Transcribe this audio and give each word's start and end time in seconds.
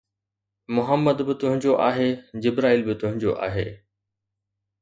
محمد 0.75 1.17
به 1.27 1.33
تنهنجو 1.39 1.73
آهي، 1.89 2.09
جبرائيل 2.43 2.81
به 2.87 2.93
تنهنجو 3.01 3.31
آهي 3.47 3.67